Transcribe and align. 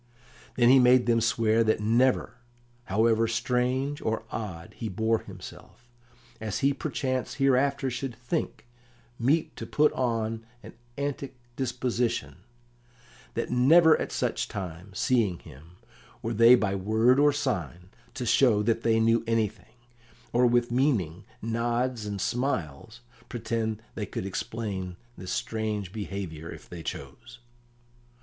Then 0.55 0.69
he 0.69 0.79
made 0.79 1.05
them 1.05 1.21
swear 1.21 1.63
that 1.63 1.79
never, 1.79 2.39
however 2.85 3.27
strange 3.27 4.01
or 4.01 4.23
odd 4.31 4.73
he 4.75 4.89
bore 4.89 5.19
himself, 5.19 5.87
as 6.39 6.57
he 6.65 6.73
perchance 6.73 7.35
hereafter 7.35 7.91
should 7.91 8.15
think 8.15 8.65
meet 9.19 9.55
to 9.57 9.67
put 9.67 9.93
on 9.93 10.43
an 10.63 10.73
antic 10.97 11.35
disposition 11.55 12.37
that 13.35 13.51
never 13.51 13.95
at 14.01 14.11
such 14.11 14.47
times, 14.47 14.97
seeing 14.97 15.37
him, 15.37 15.73
were 16.23 16.33
they 16.33 16.55
by 16.55 16.73
word 16.73 17.19
or 17.19 17.31
sign 17.31 17.91
to 18.15 18.25
show 18.25 18.63
that 18.63 18.81
they 18.81 18.99
knew 18.99 19.23
anything, 19.27 19.75
or 20.33 20.47
with 20.47 20.71
meaning 20.71 21.25
nods 21.43 22.07
and 22.07 22.19
smiles 22.19 23.01
pretend 23.29 23.83
they 23.93 24.07
could 24.07 24.25
explain 24.25 24.95
his 25.15 25.29
strange 25.29 25.93
behaviour 25.93 26.49
if 26.49 26.67
they 26.67 26.81
chose. 26.81 27.37